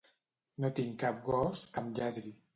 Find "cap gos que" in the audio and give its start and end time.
1.03-1.85